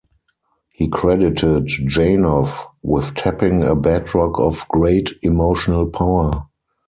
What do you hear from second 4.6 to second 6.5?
great emotional power.